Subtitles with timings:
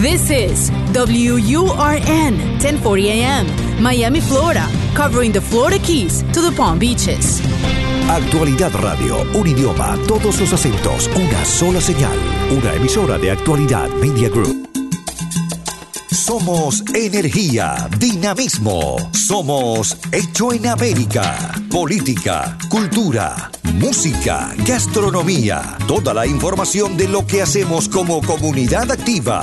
[0.00, 7.42] This is WURN 1040 AM, Miami, Florida, covering the Florida Keys to the Palm Beaches.
[8.08, 12.16] Actualidad Radio, un idioma, todos los acentos, una sola señal.
[12.50, 14.70] Una emisora de Actualidad Media Group.
[16.10, 18.96] Somos energía, dinamismo.
[19.12, 21.52] Somos Hecho en América.
[21.70, 25.76] Política, cultura, música, gastronomía.
[25.86, 29.42] Toda la información de lo que hacemos como comunidad activa.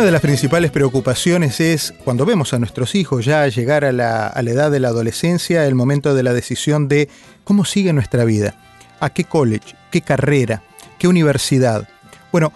[0.00, 4.32] Una de las principales preocupaciones es cuando vemos a nuestros hijos ya llegar a la,
[4.46, 7.10] edad de la adolescencia, el momento de la decisión de
[7.44, 8.54] cómo sigue nuestra vida
[8.98, 10.62] a qué college, qué carrera,
[10.98, 11.86] qué universidad.
[12.32, 12.54] Bueno,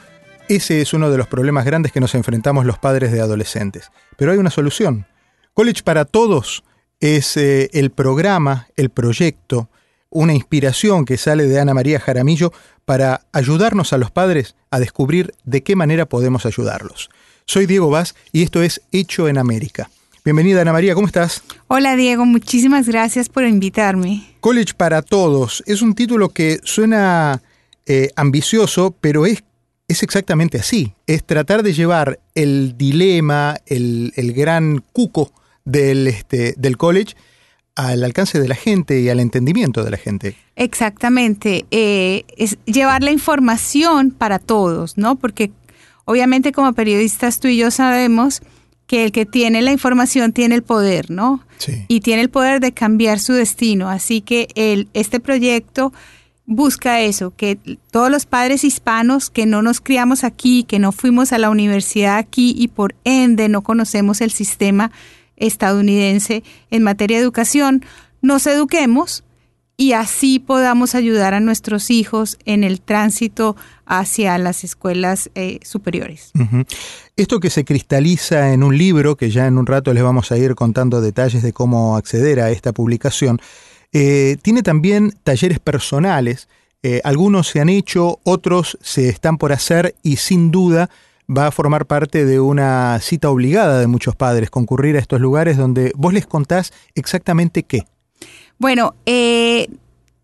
[0.49, 3.91] ese es uno de los problemas grandes que nos enfrentamos los padres de adolescentes.
[4.17, 5.05] Pero hay una solución.
[5.53, 6.65] College para Todos
[6.99, 9.69] es eh, el programa, el proyecto,
[10.09, 12.55] una inspiración que sale de Ana María Jaramillo
[12.87, 17.11] para ayudarnos a los padres a descubrir de qué manera podemos ayudarlos.
[17.47, 19.91] Soy Diego Vaz y esto es Hecho en América.
[20.25, 21.43] Bienvenida Ana María, ¿cómo estás?
[21.69, 24.23] Hola Diego, muchísimas gracias por invitarme.
[24.41, 27.43] College para Todos es un título que suena
[27.85, 29.45] eh, ambicioso, pero es,
[29.89, 30.95] es exactamente así.
[31.07, 35.31] Es tratar de llevar el dilema, el, gran cuco
[35.67, 37.15] del, este, del college
[37.77, 40.37] al alcance de la gente y al entendimiento de la gente.
[40.57, 45.17] Exactamente, eh, es llevar la información para todos, ¿no?
[45.17, 45.51] Porque
[46.05, 48.43] obviamente como periodistas tú y yo sabemos
[48.87, 51.43] que el que tiene la información tiene el poder, ¿no?
[51.59, 51.85] Sí.
[51.89, 53.89] Y tiene el poder de cambiar su destino.
[53.89, 55.93] Así que el, este proyecto
[56.47, 57.59] busca eso, que
[57.91, 62.19] todos los padres hispanos que no nos criamos aquí, que no fuimos a la universidad
[62.19, 64.91] aquí y por ende no conocemos el sistema
[65.37, 67.85] estadounidense en materia de educación,
[68.21, 69.25] nos eduquemos
[69.77, 76.33] y así podamos ayudar a nuestros hijos en el tránsito hacia las escuelas eh, superiores.
[77.17, 80.39] Esto que se cristaliza en un libro, que ya en un rato les vamos a
[80.39, 83.41] ir contando detalles de cómo acceder a esta publicación,
[83.93, 86.49] eh, tiene también talleres personales.
[86.83, 90.91] Eh, algunos se han hecho, otros se están por hacer y sin duda
[91.29, 95.57] va a formar parte de una cita obligada de muchos padres, concurrir a estos lugares
[95.57, 97.87] donde vos les contás exactamente qué.
[98.59, 99.69] Bueno, eh,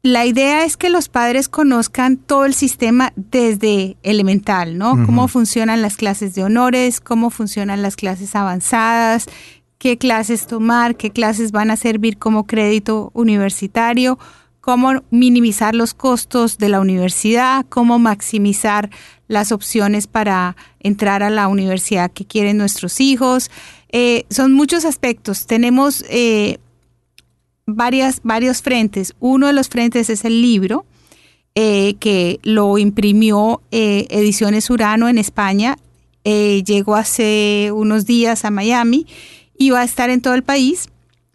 [0.03, 4.93] la idea es que los padres conozcan todo el sistema desde elemental, ¿no?
[5.05, 9.27] Cómo funcionan las clases de honores, cómo funcionan las clases avanzadas,
[9.77, 14.19] qué clases tomar, qué clases van a servir como crédito universitario,
[14.62, 18.88] cómo minimizar los costos de la universidad, cómo maximizar
[19.28, 23.50] las opciones para entrar a la universidad que quieren nuestros hijos.
[23.93, 25.47] Eh, son muchos aspectos.
[25.47, 26.59] Tenemos eh,
[27.76, 29.14] varias, varios frentes.
[29.20, 30.84] Uno de los frentes es el libro,
[31.56, 35.76] eh, que lo imprimió eh, Ediciones Urano en España.
[36.22, 39.06] Eh, llegó hace unos días a Miami
[39.58, 40.88] y va a estar en todo el país.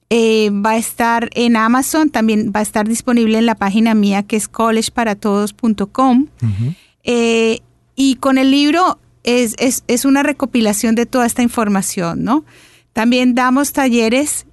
[0.10, 4.38] va a estar en Amazon, también va a estar disponible en la página mía que
[4.38, 6.28] es collegeparatodos.com.
[7.96, 12.46] y con el libro es, es, es, una recopilación de toda esta información, ¿no?
[12.94, 14.46] También damos talleres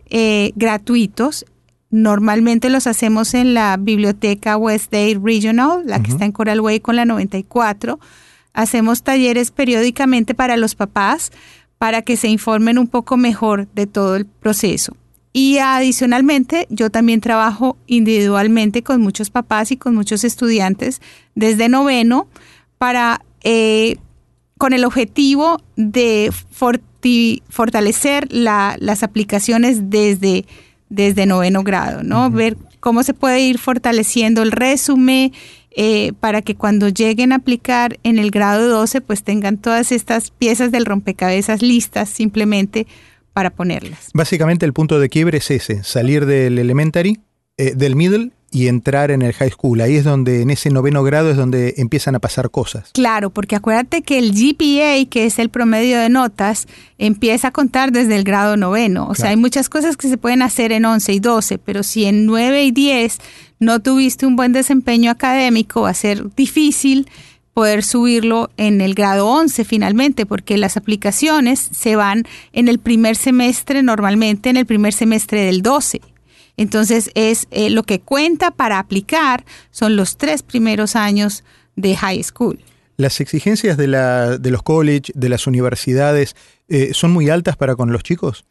[0.56, 1.46] gratuitos
[1.92, 6.80] Normalmente los hacemos en la biblioteca West Day Regional, la que está en Coral Way
[6.80, 8.00] con la 94.
[8.54, 11.32] Hacemos talleres periódicamente para los papás
[11.76, 14.96] para que se informen un poco mejor de todo el proceso.
[15.34, 21.02] Y adicionalmente, yo también trabajo individualmente con muchos papás y con muchos estudiantes
[21.34, 22.26] desde noveno
[22.78, 23.96] para, eh,
[24.56, 26.32] con el objetivo de
[27.50, 30.46] fortalecer las aplicaciones desde
[30.92, 32.30] desde noveno grado, ¿no?
[32.30, 35.32] Ver cómo se puede ir fortaleciendo el resumen
[35.70, 40.30] eh, para que cuando lleguen a aplicar en el grado 12, pues tengan todas estas
[40.30, 42.86] piezas del rompecabezas listas simplemente
[43.32, 44.10] para ponerlas.
[44.12, 47.20] Básicamente el punto de quiebre es ese, salir del elementary,
[47.56, 49.80] eh, del middle y entrar en el high school.
[49.80, 52.90] Ahí es donde, en ese noveno grado, es donde empiezan a pasar cosas.
[52.92, 56.68] Claro, porque acuérdate que el GPA, que es el promedio de notas,
[56.98, 59.08] empieza a contar desde el grado noveno.
[59.08, 62.04] O sea, hay muchas cosas que se pueden hacer en 11 y 12, pero si
[62.04, 63.18] en 9 y 10
[63.58, 67.08] no tuviste un buen desempeño académico, va a ser difícil
[67.54, 73.16] poder subirlo en el grado 11 finalmente, porque las aplicaciones se van en el primer
[73.16, 76.00] semestre, normalmente en el primer semestre del 12.
[76.62, 81.42] Entonces es eh, lo que cuenta para aplicar son los tres primeros años
[81.74, 82.60] de high school.
[82.96, 86.36] ¿Las exigencias de, la, de los college, de las universidades,
[86.68, 88.44] eh, son muy altas para con los chicos?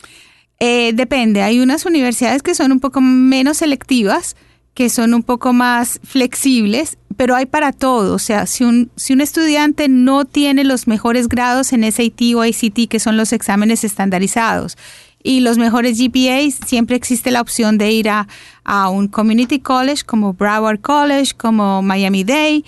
[0.60, 4.36] Eh, depende, hay unas universidades que son un poco menos selectivas,
[4.74, 8.14] que son un poco más flexibles, pero hay para todo.
[8.14, 12.42] O sea, si un, si un estudiante no tiene los mejores grados en SAT o
[12.42, 14.78] ACT, que son los exámenes estandarizados,
[15.23, 18.27] y los mejores GPAs, siempre existe la opción de ir a,
[18.63, 22.65] a un community college como Broward College, como Miami Day,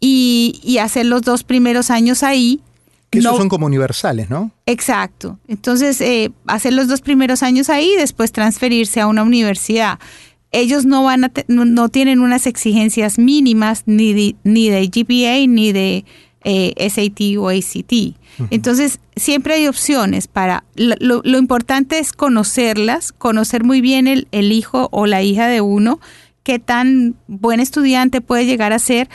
[0.00, 2.60] y, y hacer los dos primeros años ahí.
[3.10, 4.50] Que esos son como universales, ¿no?
[4.66, 5.38] Exacto.
[5.46, 9.98] Entonces, eh, hacer los dos primeros años ahí y después transferirse a una universidad
[10.52, 15.72] ellos no van a no, tienen unas exigencias mínimas ni de, ni de GPA ni
[15.72, 16.04] de
[16.48, 18.14] eh, SAT o ACT.
[18.50, 20.62] Entonces, siempre hay opciones para...
[20.76, 25.98] Lo, importante es conocerlas, conocer muy bien el, el, hijo o la hija de uno,
[26.44, 29.08] qué tan buen estudiante puede llegar a ser,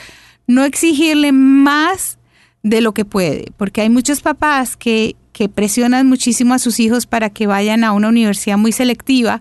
[0.46, 2.18] no exigirle más
[2.62, 7.06] de lo que puede, porque hay muchos papás que, que presionan muchísimo a sus hijos
[7.06, 9.40] para que vayan a una universidad muy selectiva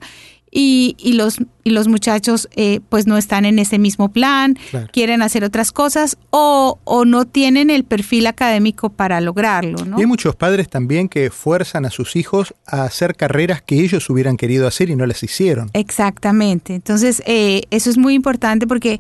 [0.51, 4.57] y, y, los, y los muchachos eh, pues no están en ese mismo plan,
[4.91, 9.85] quieren hacer otras cosas o, o, no tienen el perfil académico para lograrlo.
[9.85, 9.97] ¿no?
[9.97, 14.09] Y hay muchos padres también que fuerzan a sus hijos a hacer carreras que ellos
[14.09, 15.69] hubieran querido hacer y no las hicieron.
[15.73, 18.99] Exactamente, entonces eh, eso es muy importante porque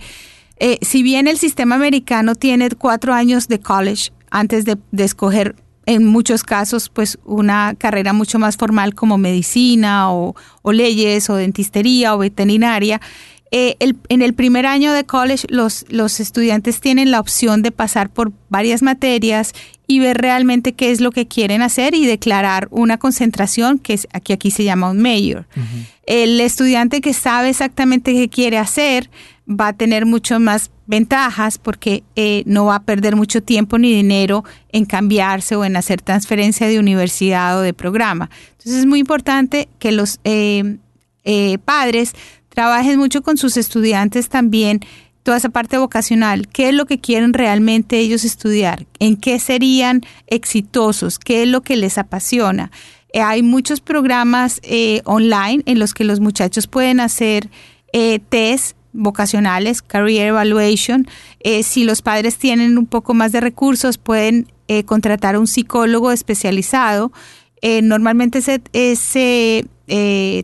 [0.57, 5.55] eh, si bien el sistema americano tiene cuatro años de college antes de, de escoger
[5.93, 10.35] en muchos casos, pues una carrera mucho más formal como medicina o,
[10.71, 13.01] leyes o dentistería o veterinaria.
[13.53, 13.75] Eh,
[14.07, 18.31] en el primer año de college los, los estudiantes tienen la opción de pasar por
[18.47, 19.51] varias materias
[19.87, 24.07] y ver realmente qué es lo que quieren hacer y declarar una concentración que es,
[24.13, 25.47] aquí, aquí se llama un major.
[26.05, 29.09] El estudiante que sabe exactamente qué quiere hacer
[29.49, 33.93] va a tener mucho más ventajas porque eh, no va a perder mucho tiempo ni
[33.93, 38.29] dinero en cambiarse o en hacer transferencia de universidad o de programa.
[38.51, 40.77] Entonces es muy importante que los eh,
[41.65, 42.13] padres
[42.53, 44.81] trabajen mucho con sus estudiantes también
[45.23, 50.01] toda esa parte vocacional, qué es lo que quieren realmente ellos estudiar, en qué serían
[50.27, 52.71] exitosos, qué es lo que les apasiona.
[53.13, 54.61] hay muchos programas
[55.03, 57.49] online en los que los muchachos pueden hacer
[58.29, 61.07] test vocacionales, Career Evaluation.
[61.39, 65.47] Eh, si los padres tienen un poco más de recursos, pueden eh, contratar a un
[65.47, 67.11] psicólogo especializado.
[67.61, 69.65] Eh, normalmente ese, ese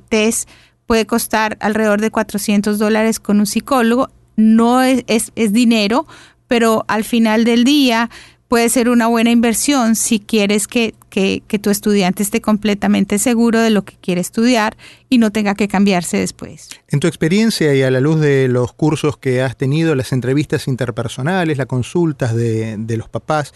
[0.10, 0.50] test
[0.88, 4.10] puede costar alrededor de 400 dólares con un psicólogo.
[4.36, 6.08] No es, es dinero,
[6.48, 8.10] pero al final del día
[8.48, 13.72] puede ser una buena inversión si quieres que, que, tu estudiante esté completamente seguro de
[13.72, 14.78] lo que quiere estudiar
[15.10, 16.70] y no tenga que cambiarse después.
[16.88, 20.68] En tu experiencia y a la luz de los cursos que has tenido, las entrevistas
[20.68, 23.54] interpersonales, las consultas de, de los papás,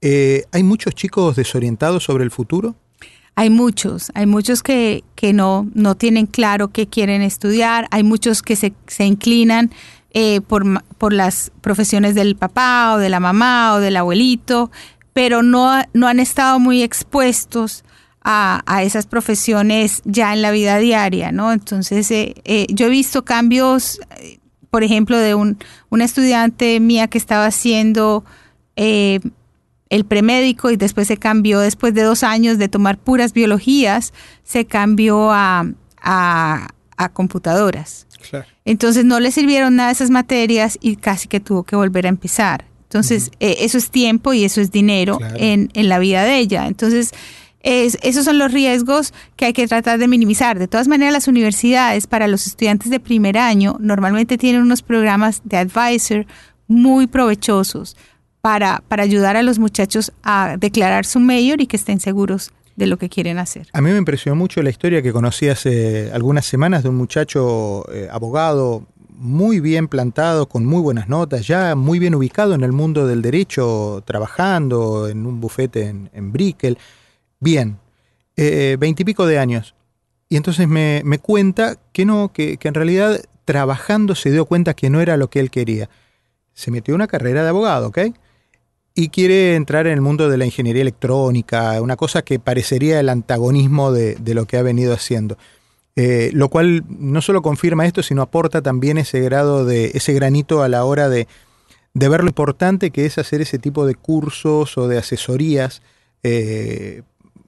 [0.00, 2.74] eh, ¿hay muchos chicos desorientados sobre el futuro?
[3.36, 8.42] Hay muchos, hay muchos que, que no, no tienen claro qué quieren estudiar, hay muchos
[8.42, 9.72] que se, se inclinan
[10.12, 14.70] eh, por, por, las profesiones del papá o de la mamá o del abuelito,
[15.12, 17.82] pero no, no han estado muy expuestos
[18.22, 21.52] a, a, esas profesiones ya en la vida diaria, ¿no?
[21.52, 23.98] Entonces, eh, eh, yo he visto cambios,
[24.70, 25.58] por ejemplo, de un,
[25.90, 28.24] una estudiante mía que estaba haciendo
[29.90, 34.12] el premédico y después se cambió, después de dos años de tomar puras biologías,
[34.42, 35.66] se cambió a,
[36.00, 38.06] a, a computadoras.
[38.64, 42.64] Entonces no le sirvieron nada esas materias y casi que tuvo que volver a empezar.
[42.84, 46.66] Entonces eh, eso es tiempo y eso es dinero en, en, la vida de ella.
[46.66, 47.12] Entonces
[47.60, 50.58] es, esos son los riesgos que hay que tratar de minimizar.
[50.58, 55.42] De todas maneras, las universidades para los estudiantes de primer año normalmente tienen unos programas
[55.44, 56.26] de advisor
[56.66, 57.96] muy provechosos
[58.44, 62.86] para, para ayudar a los muchachos a declarar su mayor y que estén seguros de
[62.86, 63.68] lo que quieren hacer.
[63.72, 67.90] A mí me impresionó mucho la historia que conocí hace algunas semanas de un muchacho
[67.90, 72.72] eh, abogado muy bien plantado, con muy buenas notas, ya muy bien ubicado en el
[72.72, 76.76] mundo del derecho, trabajando en un bufete en, en Brickell.
[77.40, 77.78] Bien,
[78.36, 79.74] eh, veintipico de años.
[80.28, 84.74] Y entonces me, me cuenta que no, que, que en realidad trabajando se dio cuenta
[84.74, 85.88] que no era lo que él quería.
[86.52, 87.98] Se metió una carrera de abogado, ¿ok?
[88.94, 93.08] Y quiere entrar en el mundo de la ingeniería electrónica, una cosa que parecería el
[93.08, 95.36] antagonismo de, lo que ha venido haciendo.
[95.96, 100.62] Eh, lo cual no solo confirma esto, sino aporta también ese grado de, ese granito
[100.62, 101.26] a la hora de,
[101.92, 105.82] ver lo importante que es hacer ese tipo de cursos o de asesorías,
[106.22, 107.02] eh,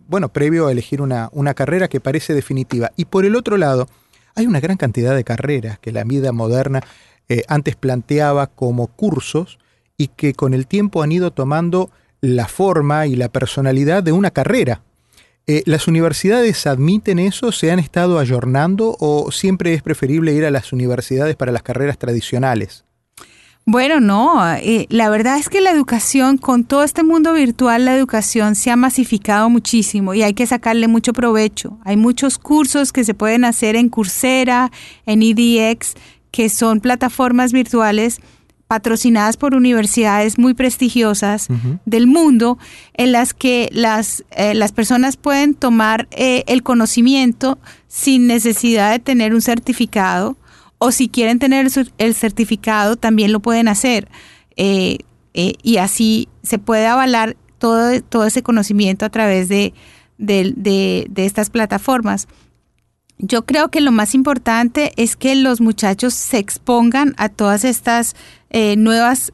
[0.08, 2.90] bueno, previo a elegir una, una carrera que parece definitiva.
[2.96, 3.88] Y por el otro lado,
[4.34, 6.80] hay una gran cantidad de carreras que la vida moderna
[7.28, 9.58] eh, antes planteaba como cursos
[9.96, 14.30] y que con el tiempo han ido tomando la forma y la personalidad de una
[14.30, 14.82] carrera.
[15.46, 17.52] Eh, ¿Las universidades admiten eso?
[17.52, 21.98] ¿Se han estado ayornando o siempre es preferible ir a las universidades para las carreras
[21.98, 22.84] tradicionales?
[23.68, 27.96] Bueno, no, eh, la verdad es que la educación, con todo este mundo virtual, la
[27.96, 31.76] educación se ha masificado muchísimo y hay que sacarle mucho provecho.
[31.84, 34.70] Hay muchos cursos que se pueden hacer en Coursera,
[35.04, 35.94] en EDX,
[36.30, 38.20] que son plataformas virtuales
[38.66, 41.48] patrocinadas por universidades muy prestigiosas
[41.84, 42.58] del mundo,
[42.94, 48.98] en las que las, eh, las personas pueden tomar eh, el conocimiento sin necesidad de
[48.98, 50.36] tener un certificado
[50.78, 51.66] o si quieren tener
[51.98, 54.08] el certificado también lo pueden hacer.
[54.56, 54.98] Eh,
[55.34, 59.74] eh, y así se puede avalar todo, todo ese conocimiento a través de,
[60.18, 62.28] de, estas plataformas.
[63.18, 68.14] Yo creo que lo más importante es que los muchachos se expongan a todas estas
[68.50, 69.32] eh, nuevas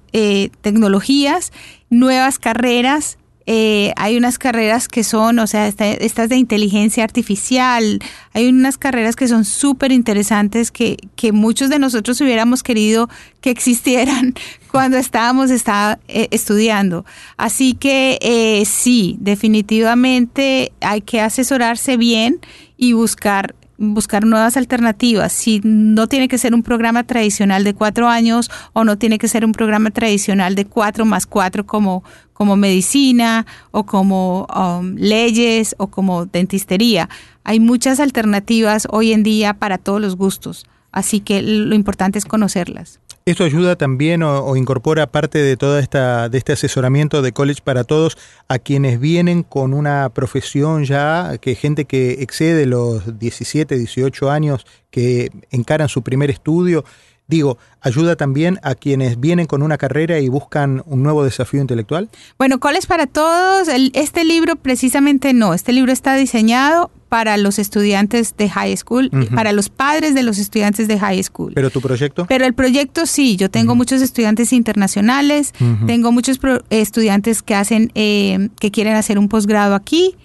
[0.62, 1.53] tecnologías,
[1.91, 7.99] nuevas carreras eh, hay unas carreras que son, o sea, estas de inteligencia artificial,
[8.33, 13.09] hay unas carreras que son súper interesantes que, que, muchos de nosotros hubiéramos querido
[13.41, 14.35] que existieran
[14.71, 17.05] cuando estábamos eh, estudiando.
[17.37, 22.39] Así que eh, sí, definitivamente hay que asesorarse bien
[22.77, 25.33] y buscar buscar nuevas alternativas.
[25.33, 29.29] Si no tiene que ser un programa tradicional de cuatro años o no tiene que
[29.29, 35.75] ser un programa tradicional de cuatro más cuatro como, como medicina o como um, leyes
[35.79, 37.09] o como dentistería.
[37.45, 42.25] Hay muchas alternativas hoy en día para todos los gustos, así que lo importante es
[42.25, 43.02] conocerlas.
[43.25, 47.85] ¿Esto ayuda también o, incorpora parte de toda esta de este asesoramiento de College para
[47.85, 54.29] Todos a quienes vienen con una profesión ya, que gente que excede los 17, 18
[54.29, 56.85] años, que encaran su primer estudio?
[57.29, 62.11] Digo, ¿ayuda también a quienes vienen con una carrera y buscan un nuevo desafío intelectual?
[62.38, 68.37] Bueno, College para Todos, este libro precisamente no, este libro está diseñado para los estudiantes
[68.38, 71.52] de high school, para los padres de los estudiantes de high school.
[71.55, 72.25] ¿Pero tu proyecto?
[72.26, 75.52] Pero el proyecto sí, yo tengo muchos estudiantes internacionales,
[75.87, 80.17] tengo muchos estudiantes que hacen, eh, que quieren hacer un posgrado aquí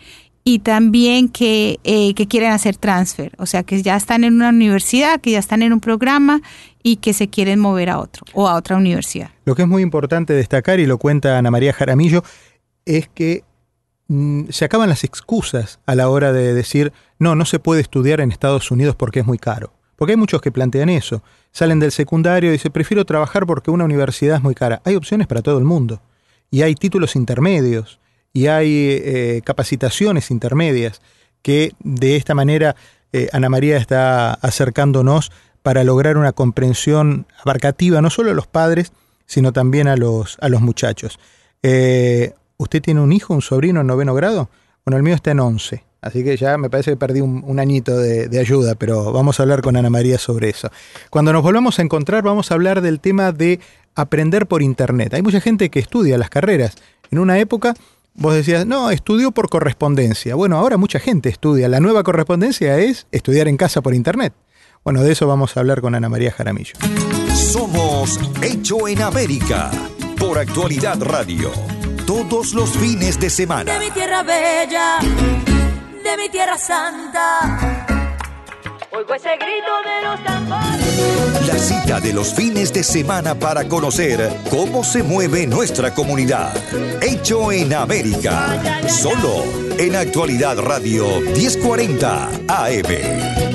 [0.46, 4.48] y también que, eh, que quieren hacer transfer, o sea, que ya están en una
[4.48, 6.42] universidad, que ya están en un programa
[6.88, 9.30] y que se quieren mover a otro o a otra universidad.
[9.46, 12.24] Lo que es muy importante destacar, y lo cuenta Ana María Jaramillo,
[12.86, 13.44] es que
[14.10, 18.22] Mm, se acaban las excusas a la hora de decir, no, no se puede estudiar
[18.22, 19.74] en Estados Unidos porque es muy caro.
[19.98, 21.24] Porque hay muchos que plantean eso.
[21.52, 24.82] Salen del secundario y dicen, prefiero trabajar porque una universidad es muy cara.
[24.86, 26.02] Hay opciones para todo el mundo.
[26.52, 28.00] Y hay títulos intermedios.
[28.32, 31.02] Y hay eh, capacitaciones intermedias
[31.42, 32.76] que de esta manera
[33.12, 35.32] eh, Ana María está acercándonos
[35.68, 38.94] para lograr una comprensión abarcativa no solo a los padres,
[39.26, 41.20] sino también a los, a los muchachos.
[41.62, 44.50] Eh, ¿Usted tiene un hijo, un sobrino en noveno grado?
[44.86, 45.84] Bueno, el mío está en once.
[46.00, 49.44] Así que ya me parece que perdí un, añito de, de, ayuda, pero vamos a
[49.44, 50.72] hablar con Ana María sobre eso.
[51.10, 53.60] Cuando nos volvamos a encontrar, vamos a hablar del tema de
[53.94, 55.16] aprender por Internet.
[55.16, 56.76] Hay mucha gente que estudia las carreras.
[57.12, 57.74] En una época
[58.14, 60.34] vos decías, no, estudió por correspondencia.
[60.36, 61.68] Bueno, ahora mucha gente estudia.
[61.68, 64.32] La nueva correspondencia es estudiar en casa por Internet.
[64.84, 66.74] Bueno, de eso vamos a hablar con Ana María Jaramillo.
[67.34, 69.72] Somos Hecho en América
[70.18, 71.52] por Actualidad Radio
[72.08, 73.74] todos los fines de semana.
[73.74, 77.86] De mi tierra bella, de mi tierra santa.
[78.92, 81.48] Oigo ese grito de los tambores.
[81.48, 86.56] La cita de los fines de semana para conocer cómo se mueve nuestra comunidad.
[87.02, 88.88] Hecho en América.
[88.88, 89.44] Solo
[89.78, 93.47] en Actualidad Radio 1040 AM.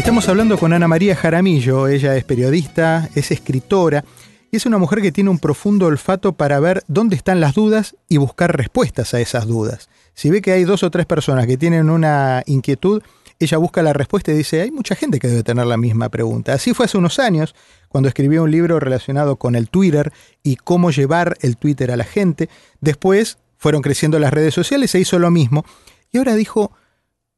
[0.00, 1.86] Estamos hablando con Ana María Jaramillo.
[1.86, 4.02] Ella es periodista, es escritora
[4.50, 7.96] y es una mujer que tiene un profundo olfato para ver dónde están las dudas
[8.08, 9.90] y buscar respuestas a esas dudas.
[10.14, 13.02] Si ve que hay dos o tres personas que tienen una inquietud,
[13.38, 16.54] ella busca la respuesta y dice, hay mucha gente que debe tener la misma pregunta.
[16.54, 17.54] Así fue hace unos años,
[17.90, 22.04] cuando escribió un libro relacionado con el Twitter y cómo llevar el Twitter a la
[22.04, 22.48] gente.
[22.80, 25.66] Después fueron creciendo las redes sociales, e hizo lo mismo.
[26.10, 26.72] Y ahora dijo,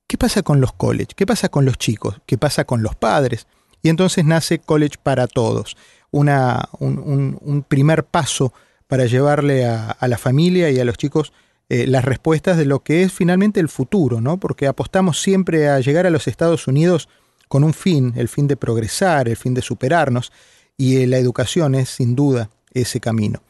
[0.07, 1.15] ¿qué pasa con los college?
[1.17, 2.21] ¿Qué pasa con los chicos?
[2.27, 3.47] ¿Qué pasa con los padres?
[3.83, 5.77] Y entonces nace College para Todos,
[6.11, 8.53] un, primer paso
[8.87, 11.33] para llevarle a, la familia y a los chicos
[11.69, 14.39] eh, las respuestas de lo que es finalmente el futuro, ¿no?
[14.39, 17.09] Porque apostamos siempre a llegar a los Estados Unidos
[17.49, 20.33] con un fin, el fin de progresar, el fin de superarnos,
[20.77, 23.43] y eh, la educación es sin duda ese camino.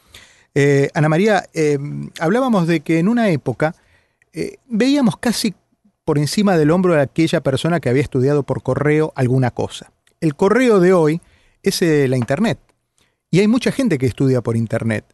[0.55, 1.45] Eh, Ana María,
[2.21, 3.75] hablábamos de que en una época
[4.67, 5.55] veíamos casi
[6.05, 9.93] por encima del hombro de aquella persona que había estudiado por correo alguna cosa.
[10.21, 11.21] El correo de hoy
[11.63, 12.59] es eh, la Internet.
[13.31, 15.05] Y hay mucha gente que estudia por Internet.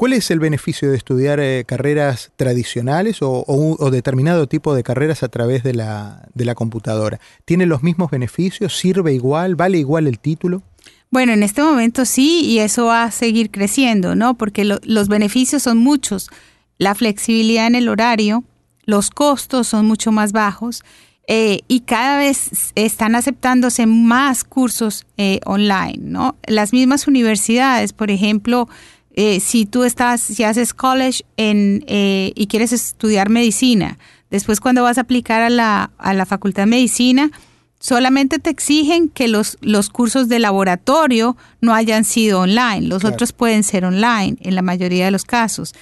[0.00, 5.28] ¿Cuál es el beneficio de estudiar eh, carreras tradicionales o, determinado tipo de carreras a
[5.28, 7.20] través de la, computadora?
[7.44, 8.78] ¿Tiene los mismos beneficios?
[8.78, 9.56] ¿Sirve igual?
[9.56, 10.62] ¿Vale igual el título?
[11.10, 14.38] Bueno, en este momento sí, y eso va a seguir creciendo, ¿no?
[14.38, 16.30] Porque los beneficios son muchos.
[16.78, 18.42] La flexibilidad en el horario,
[18.90, 20.82] los costos son mucho más bajos
[21.26, 26.36] eh, y cada vez están aceptándose más cursos eh, online, ¿no?
[26.46, 28.68] Las mismas universidades, por ejemplo,
[29.14, 33.96] eh, si tú estás, si haces college en, y quieres estudiar medicina,
[34.30, 37.30] después cuando vas a aplicar a la, a la facultad de medicina,
[37.78, 43.32] solamente te exigen que los, los cursos de laboratorio no hayan sido online, los otros
[43.32, 45.74] pueden ser online en la mayoría de los casos.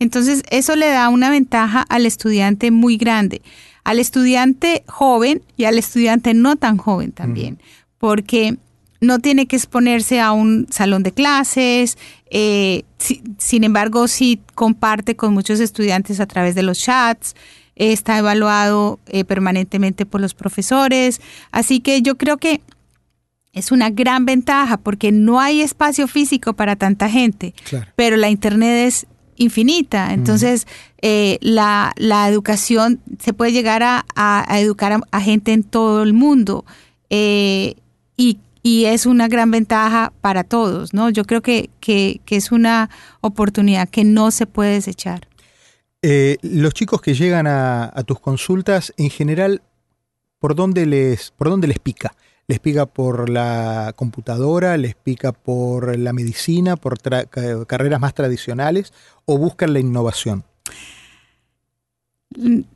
[0.00, 3.42] Entonces, eso le da una ventaja al estudiante muy grande,
[3.84, 7.60] al estudiante joven y al estudiante no tan joven también,
[7.98, 8.56] porque
[9.00, 11.98] no tiene que exponerse a un salón de clases,
[12.30, 12.84] eh,
[13.38, 17.34] sin embargo, sí comparte con muchos estudiantes a través de los chats,
[17.76, 21.20] está evaluado eh, permanentemente por los profesores,
[21.52, 22.62] así que yo creo que
[23.52, 27.54] es una gran ventaja porque no hay espacio físico para tanta gente,
[27.96, 29.06] pero la Internet es
[29.40, 30.66] infinita, entonces
[31.02, 31.92] eh, la,
[32.28, 36.64] educación se puede llegar a, educar a, gente en todo el mundo.
[37.10, 37.76] y
[38.62, 41.10] y es una gran ventaja para todos, ¿no?
[41.10, 45.26] Yo creo que, que, es una oportunidad que no se puede desechar.
[46.02, 49.62] Eh, los chicos que llegan a, tus consultas, en general,
[50.38, 52.14] ¿por dónde les, por dónde les pica?
[52.50, 54.76] ¿Les pica por la computadora?
[54.76, 56.74] ¿Les pica por la medicina?
[56.74, 56.98] ¿Por
[57.68, 58.92] carreras más tradicionales?
[59.24, 60.42] ¿O buscan la innovación?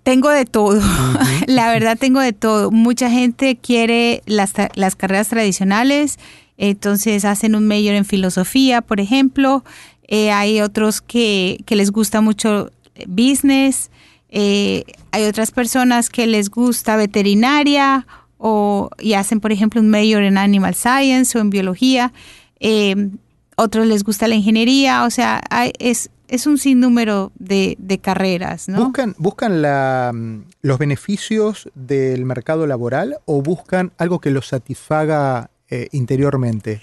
[0.04, 0.80] Tengo de todo,
[1.48, 2.70] la verdad tengo de todo.
[2.70, 6.20] Mucha gente quiere las, las, carreras tradicionales,
[6.56, 9.64] entonces hacen un mayor en filosofía, por ejemplo.
[10.06, 12.70] Eh, hay otros que, que, les gusta mucho
[13.08, 13.90] business.
[14.28, 18.06] Eh, hay otras personas que les gusta veterinaria
[18.46, 22.12] o, y hacen, por ejemplo, un mayor en animal science o en biología.
[22.60, 23.08] Eh,
[23.56, 28.84] otros les gusta la ingeniería, o sea, hay, es, es un sinnúmero de, carreras, ¿no?
[28.84, 30.12] ¿Buscan, buscan la,
[30.60, 36.82] los beneficios del mercado laboral o buscan algo que los satisfaga eh, interiormente?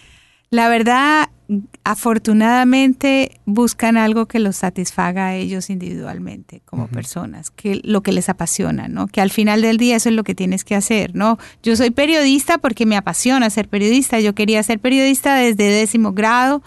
[0.51, 1.29] La verdad,
[1.85, 8.27] afortunadamente buscan algo que los satisfaga a ellos individualmente como personas, que lo que les
[8.27, 9.07] apasiona, ¿no?
[9.07, 11.37] Que al final del día eso es lo que tienes que hacer, ¿no?
[11.63, 14.19] Yo soy periodista porque me apasiona ser periodista.
[14.19, 16.61] Yo quería ser periodista desde décimo grado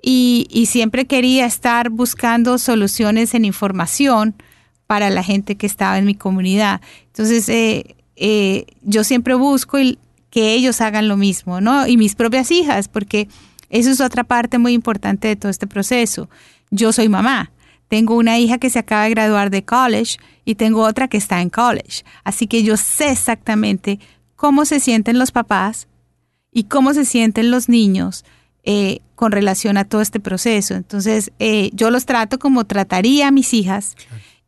[0.00, 4.36] y, siempre quería estar buscando soluciones en información
[4.86, 6.80] para la gente que estaba en mi comunidad.
[7.06, 9.78] Entonces, eh, eh, yo siempre busco
[10.34, 11.86] que ellos hagan lo mismo, ¿no?
[11.86, 13.28] Y mis propias hijas, porque
[13.70, 16.28] eso es otra parte muy importante de todo este proceso.
[16.72, 17.52] Yo soy mamá.
[17.86, 21.40] Tengo una hija que se acaba de graduar de college y tengo otra que está
[21.40, 22.02] en college.
[22.24, 24.00] Así que yo sé exactamente
[24.34, 25.86] cómo se sienten los papás
[26.50, 28.24] y cómo se sienten los niños
[28.64, 30.74] eh, con relación a todo este proceso.
[30.74, 33.94] Entonces, eh, yo los trato como trataría a mis hijas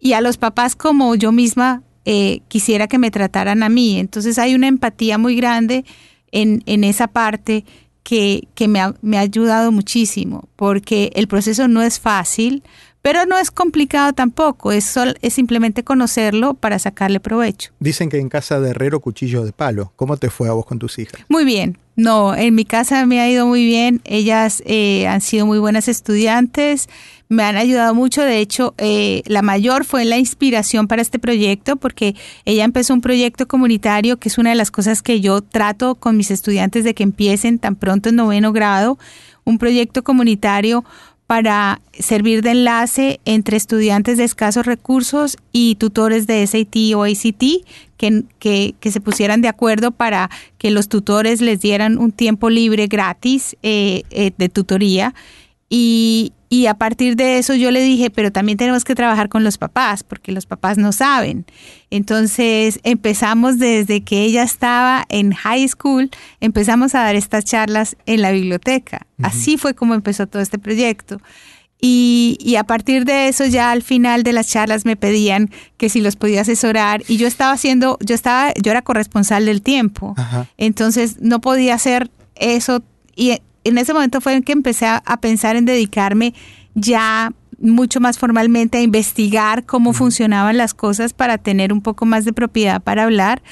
[0.01, 3.99] y a los papás como yo misma eh, quisiera que me trataran a mí.
[3.99, 5.85] Entonces, hay una empatía muy grande
[6.33, 7.65] en, en esa parte
[8.03, 12.63] que, que me, ha, me ha ayudado muchísimo, porque el proceso no es fácil,
[13.03, 17.73] pero no es complicado tampoco, es, es simplemente conocerlo para sacarle provecho.
[17.79, 19.93] Dicen que en casa de herrero cuchillo de palo.
[19.97, 21.21] ¿Cómo te fue a vos con tus hijas?
[21.29, 24.03] Muy bien, no, en mi casa me ha ido muy bien.
[24.05, 26.91] Ellas eh, han sido muy buenas estudiantes,
[27.31, 28.21] me han ayudado mucho.
[28.21, 33.01] De hecho, eh, la mayor fue la inspiración para este proyecto porque ella empezó un
[33.01, 36.95] proyecto comunitario que es una de las cosas que yo trato con mis estudiantes de
[36.95, 38.99] que empiecen tan pronto en noveno grado,
[39.45, 40.85] un proyecto comunitario
[41.27, 47.67] para servir de enlace entre estudiantes de escasos recursos y tutores de SAT o ACT
[47.97, 52.87] que, que, se pusieran de acuerdo para que los tutores les dieran un tiempo libre
[52.87, 55.15] gratis eh, eh, de tutoría.
[55.69, 59.43] Y, y a partir de eso yo le dije, pero también tenemos que trabajar con
[59.43, 61.45] los papás, porque los papás no saben.
[61.91, 68.23] Entonces empezamos desde que ella estaba en high school, empezamos a dar estas charlas en
[68.23, 69.07] la biblioteca.
[69.23, 71.21] Así fue como empezó todo este proyecto.
[71.79, 75.91] Y, y, a partir de eso ya al final de las charlas me pedían que
[75.91, 80.15] si los podía asesorar y yo estaba haciendo, yo estaba, yo era corresponsal del tiempo,
[80.57, 82.83] entonces no podía hacer eso
[83.15, 86.35] y en ese momento fue en que empecé a, pensar en dedicarme
[86.75, 92.25] ya mucho más formalmente a investigar cómo funcionaban las cosas para tener un poco más
[92.25, 93.43] de propiedad para hablar.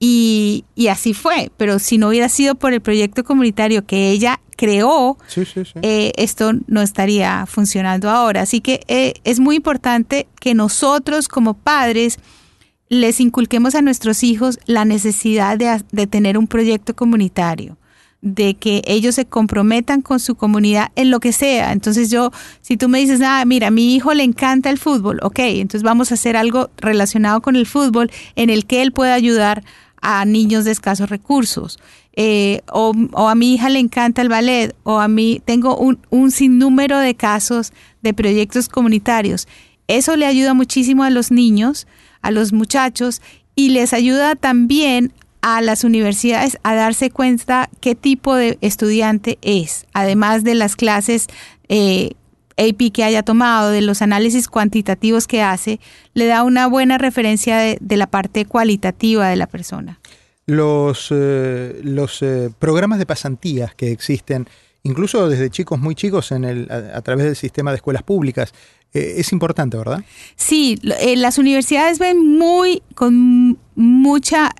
[0.00, 5.16] Y, así fue, pero si no hubiera sido por el proyecto comunitario que ella creó,
[5.82, 8.42] eh, esto no estaría funcionando ahora.
[8.42, 12.18] Así que eh, es muy importante que nosotros como padres
[12.90, 17.78] les inculquemos a nuestros hijos la necesidad de, de tener un proyecto comunitario
[18.24, 21.72] de que ellos se comprometan con su comunidad en lo que sea.
[21.72, 22.32] Entonces yo,
[22.62, 25.82] si tú me dices, ah, mira, a mi hijo le encanta el fútbol, ok, entonces
[25.82, 29.62] vamos a hacer algo relacionado con el fútbol en el que él pueda ayudar
[30.00, 31.78] a niños de escasos recursos.
[32.16, 32.94] Eh, o,
[33.28, 37.14] a mi hija le encanta el ballet, o a mí tengo un, un sinnúmero de
[37.14, 39.48] casos de proyectos comunitarios.
[39.86, 41.86] Eso le ayuda muchísimo a los niños,
[42.22, 43.20] a los muchachos,
[43.54, 45.12] y les ayuda también
[45.46, 51.26] a las universidades a darse cuenta qué tipo de estudiante es, además de las clases
[51.68, 52.12] eh,
[52.56, 55.80] AP que haya tomado, de los análisis cuantitativos que hace,
[56.14, 60.00] le da una buena referencia de, la parte cualitativa de la persona.
[60.46, 64.48] Los, eh, los eh, programas de pasantías que existen,
[64.82, 68.54] incluso desde chicos muy chicos en el, a, través del sistema de escuelas públicas,
[68.94, 70.04] es importante, ¿verdad?
[70.36, 74.52] Sí, las universidades ven muy, con mucha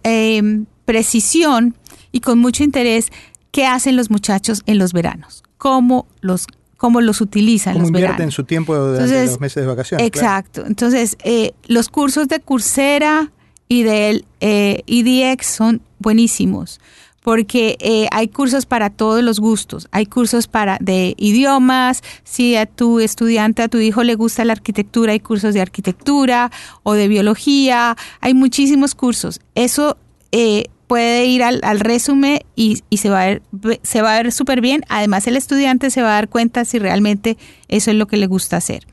[0.85, 1.75] precisión
[2.13, 3.11] y con mucho interés
[3.51, 8.31] qué hacen los muchachos en los veranos, cómo los cómo los utilizan ¿Cómo los invierten
[8.31, 10.07] su tiempo durante los meses de vacaciones.
[10.07, 10.67] Exacto.
[10.67, 13.33] Entonces, eh, los cursos de Coursera
[13.69, 16.81] y del eh, EDX son buenísimos
[17.25, 19.89] porque eh, hay cursos para todos los gustos.
[19.93, 24.53] Hay cursos para de idiomas, si a tu estudiante, a tu hijo le gusta la
[24.53, 26.51] arquitectura, hay cursos de arquitectura
[26.83, 29.41] o de biología, hay muchísimos cursos.
[29.55, 29.97] Eso
[30.33, 33.43] eh, puede ir al, resumen y, se va a ver,
[33.83, 34.83] se va a ver súper bien.
[34.89, 37.37] Además, el estudiante se va a dar cuenta si realmente
[37.69, 38.87] eso es lo que le gusta hacer.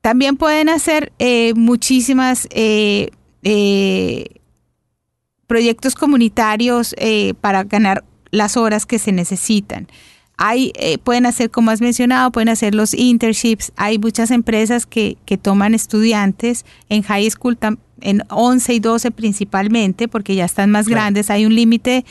[0.00, 3.10] También pueden hacer eh, muchísimas eh,
[3.44, 4.26] eh,
[5.46, 6.94] proyectos comunitarios
[7.40, 9.86] para ganar las horas que se necesitan.
[10.36, 10.72] Hay,
[11.04, 13.72] pueden hacer, como has mencionado, pueden hacer los internships.
[13.76, 17.56] Hay muchas empresas que, que toman estudiantes en high school
[18.00, 22.04] en 11 y 12 principalmente, porque ya están más grandes, hay un límite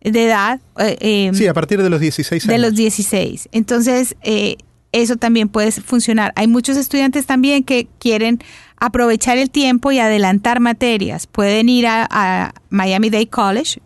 [0.00, 0.60] de edad.
[0.78, 2.52] Eh, em, sí, a partir de los 16 años.
[2.52, 3.48] De los 16.
[3.52, 4.56] Entonces, eh,
[4.92, 6.32] eso también puede funcionar.
[6.36, 8.38] Hay muchos estudiantes también que quieren
[8.76, 11.26] aprovechar el tiempo y adelantar materias.
[11.26, 13.80] Pueden ir a, Miami Dade College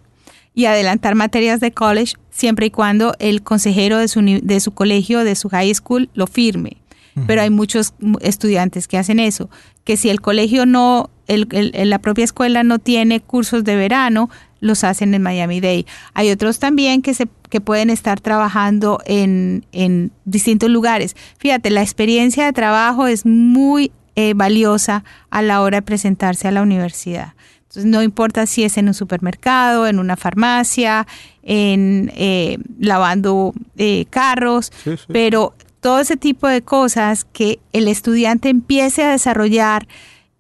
[0.55, 5.23] y adelantar materias de college siempre y cuando el consejero de su, de su colegio,
[5.23, 6.79] de su high school, lo firme.
[7.27, 7.93] Pero hay muchos
[8.23, 9.51] estudiantes que hacen eso,
[9.85, 14.85] que si el colegio no el, la propia escuela no tiene cursos de verano, los
[14.85, 15.87] hacen en Miami Day.
[16.15, 21.17] Hay otros también que, se, que pueden estar trabajando en, en distintos lugares.
[21.39, 26.53] Fíjate, la experiencia de trabajo es muy eh, valiosa a la hora de presentarse a
[26.53, 27.35] la universidad.
[27.73, 31.07] Entonces, no importa si es en un supermercado, en una farmacia,
[31.43, 34.71] en eh, lavando eh, carros,
[35.09, 39.89] pero todo ese tipo de cosas que el estudiante empiece a desarrollar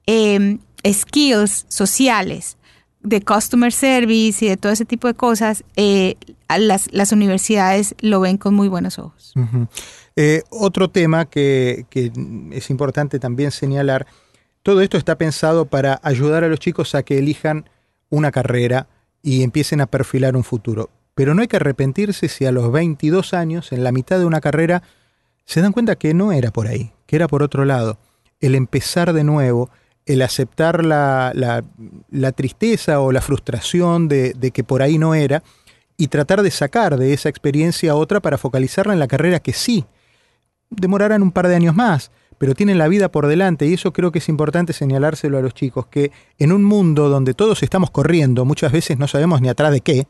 [0.06, 2.58] eh, skills sociales
[3.02, 6.16] de customer service y de todo ese tipo de cosas, eh,
[6.48, 9.32] las, las, universidades lo ven con muy buenos ojos.
[10.16, 11.86] Eh, otro tema que,
[12.52, 14.06] es importante también señalar,
[14.62, 17.68] todo esto está pensado para ayudar a los chicos a que elijan
[18.10, 18.86] una carrera
[19.22, 20.90] y empiecen a perfilar un futuro.
[21.14, 24.40] Pero no hay que arrepentirse si a los 22 años, en la mitad de una
[24.40, 24.82] carrera,
[25.44, 27.98] se dan cuenta que no era por ahí, que era por otro lado.
[28.40, 29.70] El empezar de nuevo,
[30.06, 35.42] el aceptar la, la, tristeza o la frustración de, de, que por ahí no era
[35.96, 39.84] y tratar de sacar de esa experiencia otra para focalizarla en la carrera que sí.
[40.70, 42.10] Demorarán un par de años más,
[42.42, 45.54] pero tienen la vida por delante y eso creo que es importante señalárselo a los
[45.54, 49.70] chicos, que en un mundo donde todos estamos corriendo, muchas veces no sabemos ni atrás
[49.70, 50.08] de qué,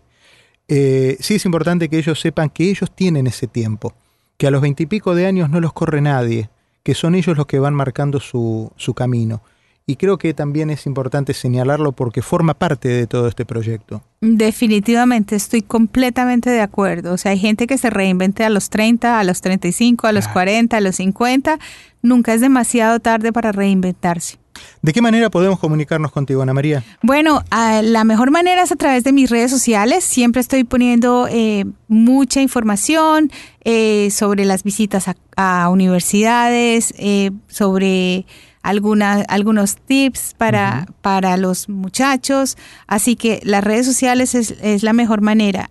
[0.67, 3.93] eh, sí es importante que ellos sepan que ellos tienen ese tiempo,
[4.39, 6.49] que a los veintipico de años no los corre nadie,
[6.83, 9.43] que son ellos los que van marcando su, su camino
[9.87, 14.03] y creo que también es importante señalarlo porque forma parte de todo este proyecto.
[14.21, 17.13] Definitivamente, estoy completamente de acuerdo.
[17.13, 20.29] O sea, hay gente que se reinvente a los 30, a los 35, a los
[20.29, 21.59] 40, a los 50.
[22.03, 24.39] Nunca es demasiado tarde para reinventarse.
[24.83, 26.85] ¿De qué manera podemos comunicarnos contigo, Ana María?
[27.03, 30.05] Bueno, la mejor manera es a través de mis redes sociales.
[30.05, 33.31] Siempre estoy poniendo eh, mucha información
[33.65, 38.27] eh, sobre las visitas a, universidades, eh, sobre
[38.63, 42.57] algunos tips para, para los muchachos.
[42.87, 45.71] Así que las redes sociales es, la mejor manera.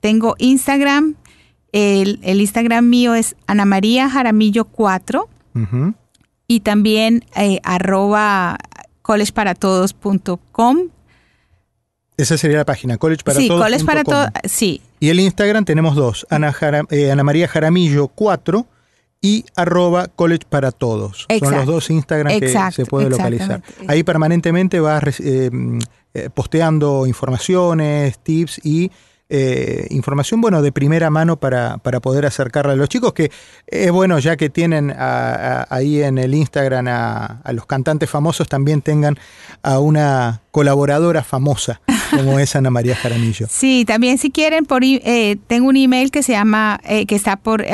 [0.00, 1.16] tengo Instagram.
[1.72, 5.28] El, Instagram mío es Ana María Jaramillo 4.
[6.46, 8.58] y también eh, arroba
[9.02, 10.78] collegeparatodos.com.
[12.16, 14.80] Esa sería la página, college Sí, college para todos, sí.
[15.00, 16.54] Y el Instagram tenemos dos, Ana,
[16.90, 18.66] eh, Ana María Jaramillo 4
[19.24, 21.26] y arroba college para todos.
[21.40, 23.62] Son los dos Instagram que se puede localizar.
[23.88, 25.50] Ahí permanentemente vas eh,
[26.12, 28.90] eh, posteando informaciones, tips y
[29.30, 33.30] eh, información, bueno, de primera mano para, para, poder acercarle a los chicos, que
[33.66, 39.18] es bueno, ya que tienen ahí en el Instagram a, los cantantes famosos, también tengan
[39.62, 43.46] a una colaboradora famosa como es Ana María Jaramillo.
[43.50, 47.36] Sí, también si quieren, por, eh, tengo un email que se llama, eh, que está
[47.36, 47.64] por,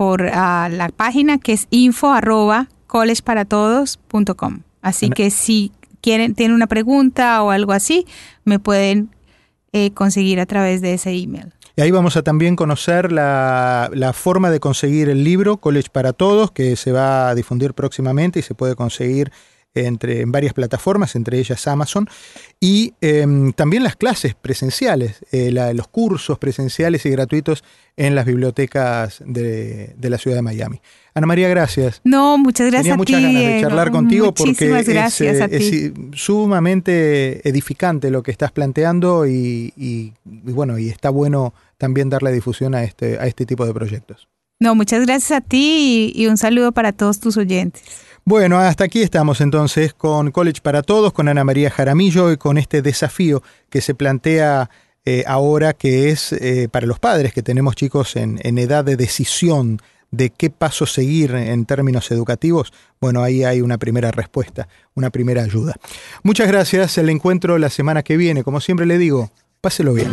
[0.00, 2.68] por la página, que es info arroba
[4.80, 8.06] Así que si quieren, tienen una pregunta o algo así,
[8.44, 9.10] me pueden
[9.74, 11.52] eh, conseguir a través de ese email.
[11.76, 16.50] Y ahí vamos a también conocer la, forma de conseguir el libro College para Todos,
[16.50, 19.30] que se va a difundir próximamente y se puede conseguir
[19.74, 22.08] entre, en varias plataformas, entre ellas Amazon,
[22.58, 27.62] y em, también las clases presenciales, eh, los cursos presenciales y gratuitos
[27.96, 30.80] en las bibliotecas de, la ciudad de Miami.
[31.14, 32.00] Ana María, gracias.
[32.04, 38.22] No, muchas gracias Tenía muchas ganas de charlar contigo porque es, eh, sumamente edificante lo
[38.22, 43.46] que estás planteando y, bueno, y está bueno también darle difusión a este, a este
[43.46, 44.28] tipo de proyectos.
[44.60, 47.82] No, muchas gracias a ti y un saludo para todos tus oyentes.
[48.30, 52.58] Bueno, hasta aquí estamos entonces con College para Todos, con Ana María Jaramillo y con
[52.58, 54.70] este desafío que se plantea
[55.04, 58.94] eh, ahora, que es eh, para los padres que tenemos chicos en, en edad de
[58.94, 59.80] decisión
[60.12, 65.42] de qué paso seguir en términos educativos, bueno, ahí hay una primera respuesta, una primera
[65.42, 65.74] ayuda.
[66.22, 70.12] Muchas gracias, el encuentro la semana que viene, como siempre le digo, páselo bien.